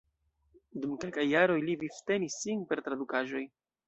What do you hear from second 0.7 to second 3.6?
Dum kelkaj jaroj li vivtenis sin per tradukaĵoj.